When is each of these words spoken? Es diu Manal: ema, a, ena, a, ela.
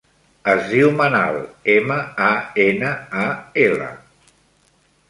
Es 0.53 0.61
diu 0.69 0.89
Manal: 1.01 1.37
ema, 1.75 1.99
a, 2.29 2.33
ena, 2.67 2.91
a, 3.27 3.29
ela. 3.69 3.93